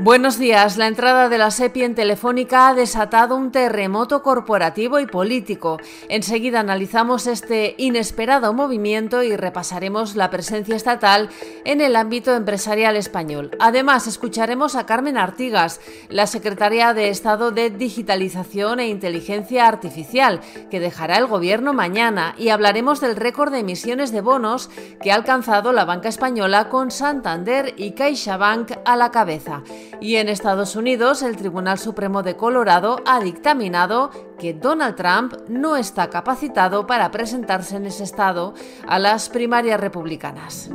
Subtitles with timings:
[0.00, 0.76] Buenos días.
[0.76, 5.78] La entrada de la SEPI en Telefónica ha desatado un terremoto corporativo y político.
[6.08, 11.30] Enseguida analizamos este inesperado movimiento y repasaremos la presencia estatal
[11.64, 13.52] en el ámbito empresarial español.
[13.60, 20.80] Además, escucharemos a Carmen Artigas, la secretaria de Estado de Digitalización e Inteligencia Artificial, que
[20.80, 24.70] dejará el gobierno mañana, y hablaremos del récord de emisiones de bonos
[25.00, 29.62] que ha alcanzado la banca española con Santander y CaixaBank a la cabeza.
[30.00, 35.76] Y en Estados Unidos, el Tribunal Supremo de Colorado ha dictaminado que Donald Trump no
[35.76, 38.54] está capacitado para presentarse en ese estado
[38.86, 40.70] a las primarias republicanas.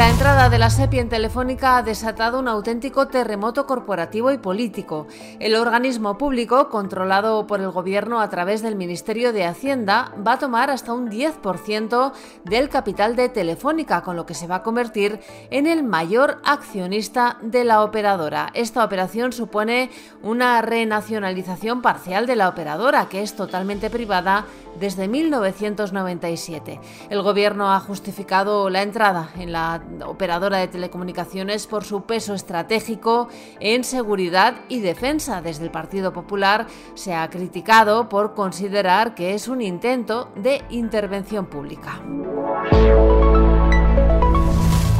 [0.00, 5.06] La entrada de la SEPI en Telefónica ha desatado un auténtico terremoto corporativo y político.
[5.38, 10.38] El organismo público, controlado por el Gobierno a través del Ministerio de Hacienda, va a
[10.38, 12.12] tomar hasta un 10%
[12.44, 17.36] del capital de Telefónica, con lo que se va a convertir en el mayor accionista
[17.42, 18.48] de la operadora.
[18.54, 19.90] Esta operación supone
[20.22, 24.46] una renacionalización parcial de la operadora, que es totalmente privada
[24.78, 26.80] desde 1997.
[27.10, 33.28] El Gobierno ha justificado la entrada en la operadora de telecomunicaciones por su peso estratégico
[33.60, 35.42] en seguridad y defensa.
[35.42, 41.46] Desde el Partido Popular se ha criticado por considerar que es un intento de intervención
[41.46, 42.00] pública.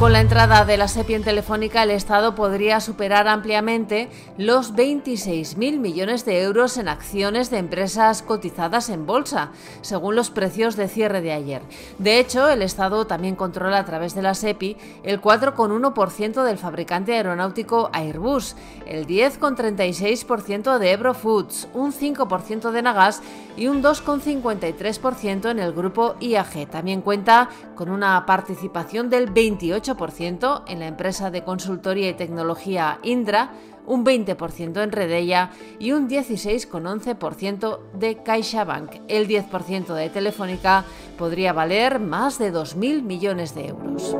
[0.01, 5.77] Con la entrada de la SEPI en Telefónica, el Estado podría superar ampliamente los 26.000
[5.77, 11.21] millones de euros en acciones de empresas cotizadas en bolsa, según los precios de cierre
[11.21, 11.61] de ayer.
[11.99, 17.13] De hecho, el Estado también controla a través de la SEPI el 4,1% del fabricante
[17.13, 18.55] aeronáutico Airbus,
[18.87, 23.21] el 10,36% de Ebro Foods, un 5% de Nagas
[23.55, 26.71] y un 2,53% en el grupo IAG.
[26.71, 29.90] También cuenta con una participación del 28%
[30.67, 33.51] en la empresa de consultoría y tecnología Indra,
[33.85, 39.01] un 20% en Redella y un 16,11% de CaixaBank.
[39.07, 40.85] El 10% de Telefónica
[41.17, 44.15] podría valer más de 2.000 millones de euros.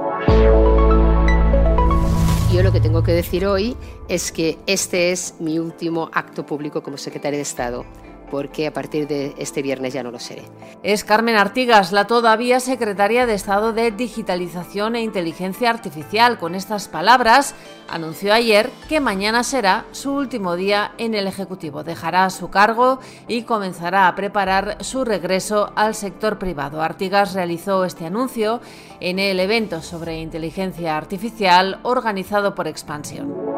[2.54, 3.78] Yo lo que tengo que decir hoy
[4.10, 7.86] es que este es mi último acto público como secretaria de Estado
[8.32, 10.44] porque a partir de este viernes ya no lo seré.
[10.82, 16.40] Es Carmen Artigas, la todavía secretaria de Estado de Digitalización e Inteligencia Artificial.
[16.40, 17.54] Con estas palabras,
[17.90, 21.84] anunció ayer que mañana será su último día en el Ejecutivo.
[21.84, 26.82] Dejará su cargo y comenzará a preparar su regreso al sector privado.
[26.82, 28.62] Artigas realizó este anuncio
[29.02, 33.51] en el evento sobre inteligencia artificial organizado por Expansión.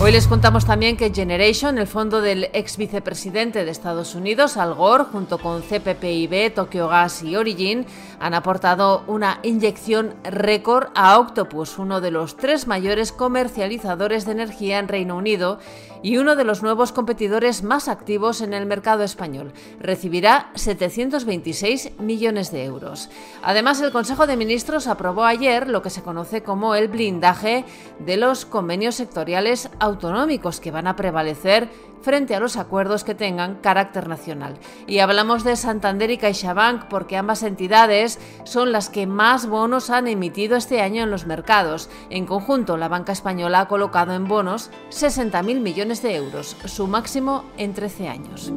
[0.00, 4.74] Hoy les contamos también que Generation, el fondo del ex vicepresidente de Estados Unidos, Al
[4.74, 7.84] Gore, junto con CPPIB, Tokyo Gas y Origin,
[8.20, 14.78] han aportado una inyección récord a Octopus, uno de los tres mayores comercializadores de energía
[14.78, 15.58] en Reino Unido
[16.00, 19.52] y uno de los nuevos competidores más activos en el mercado español.
[19.80, 23.10] Recibirá 726 millones de euros.
[23.42, 27.64] Además, el Consejo de Ministros aprobó ayer lo que se conoce como el blindaje
[27.98, 31.68] de los convenios sectoriales autonómicos que van a prevalecer
[32.00, 34.58] frente a los acuerdos que tengan carácter nacional.
[34.86, 40.06] Y hablamos de Santander y CaixaBank porque ambas entidades son las que más bonos han
[40.06, 41.90] emitido este año en los mercados.
[42.10, 47.44] En conjunto, la banca española ha colocado en bonos 60.000 millones de euros, su máximo
[47.56, 48.52] en 13 años.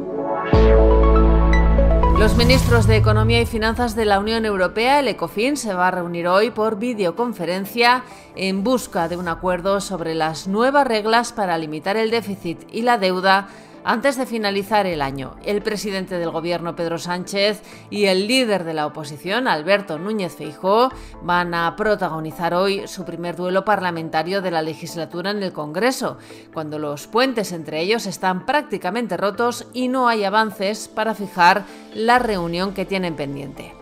[2.22, 5.92] Los ministros de Economía y Finanzas de la Unión Europea, el ECOFIN, se va a
[5.92, 8.04] reunir hoy por videoconferencia
[8.36, 13.00] en busca de un acuerdo sobre las nuevas reglas para limitar el déficit y la
[13.00, 13.50] deuda
[13.84, 18.74] antes de finalizar el año, el presidente del gobierno Pedro Sánchez y el líder de
[18.74, 24.62] la oposición Alberto Núñez Feijó van a protagonizar hoy su primer duelo parlamentario de la
[24.62, 26.18] legislatura en el Congreso,
[26.54, 31.64] cuando los puentes entre ellos están prácticamente rotos y no hay avances para fijar
[31.94, 33.81] la reunión que tienen pendiente.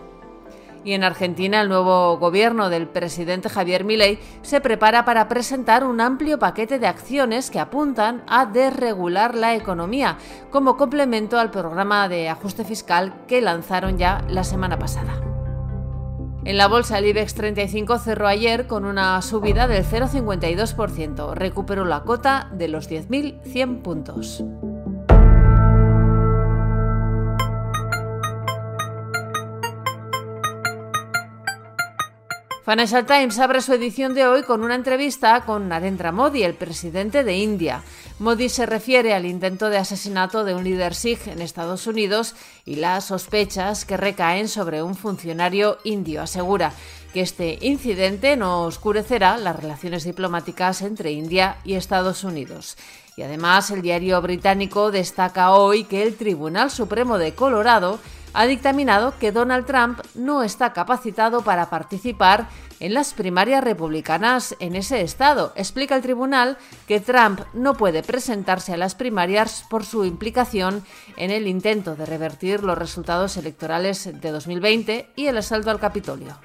[0.84, 6.00] Y en Argentina, el nuevo gobierno del presidente Javier Milei se prepara para presentar un
[6.00, 10.16] amplio paquete de acciones que apuntan a desregular la economía,
[10.50, 15.20] como complemento al programa de ajuste fiscal que lanzaron ya la semana pasada.
[16.44, 22.04] En la bolsa el IBEX 35 cerró ayer con una subida del 0,52%, recuperó la
[22.04, 24.42] cota de los 10.100 puntos.
[32.70, 37.24] Financial Times abre su edición de hoy con una entrevista con Narendra Modi, el presidente
[37.24, 37.82] de India.
[38.20, 42.76] Modi se refiere al intento de asesinato de un líder Sikh en Estados Unidos y
[42.76, 46.22] las sospechas que recaen sobre un funcionario indio.
[46.22, 46.72] Asegura
[47.12, 52.76] que este incidente no oscurecerá las relaciones diplomáticas entre India y Estados Unidos.
[53.16, 57.98] Y además el diario británico destaca hoy que el Tribunal Supremo de Colorado
[58.32, 62.48] ha dictaminado que Donald Trump no está capacitado para participar
[62.78, 65.52] en las primarias republicanas en ese estado.
[65.56, 66.56] Explica el tribunal
[66.88, 70.84] que Trump no puede presentarse a las primarias por su implicación
[71.16, 76.36] en el intento de revertir los resultados electorales de 2020 y el asalto al Capitolio.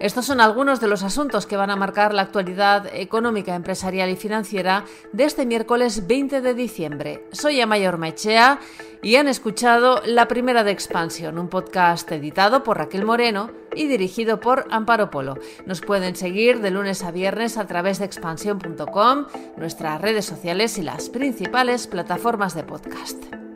[0.00, 4.16] Estos son algunos de los asuntos que van a marcar la actualidad económica, empresarial y
[4.16, 7.24] financiera de este miércoles 20 de diciembre.
[7.32, 8.60] Soy Amayor Mechea
[9.02, 14.38] y han escuchado La Primera de Expansión, un podcast editado por Raquel Moreno y dirigido
[14.38, 15.34] por Amparo Polo.
[15.66, 20.82] Nos pueden seguir de lunes a viernes a través de expansión.com, nuestras redes sociales y
[20.82, 23.47] las principales plataformas de podcast.